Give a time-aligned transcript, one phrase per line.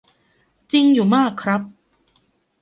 [0.71, 1.61] จริงอยู่มากครับ.